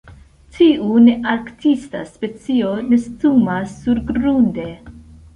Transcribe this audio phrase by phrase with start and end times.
[0.59, 4.65] Tiu nearktisa specio nestumas surgrunde.